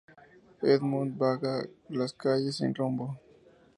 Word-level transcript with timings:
Edmund 0.63 1.13
vaga 1.15 1.63
por 1.85 1.95
las 1.95 2.11
calles 2.11 2.55
sin 2.55 2.73
rumbo. 2.73 3.19